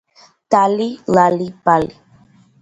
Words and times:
დალი 0.53 0.87
ლალი 1.15 1.47
ბალი 1.65 1.93